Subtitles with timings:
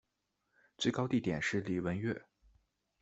[0.79, 2.25] 最高地点是礼文岳。